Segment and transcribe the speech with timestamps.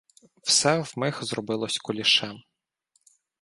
[0.47, 2.35] Все вмиг зробилось кулішем.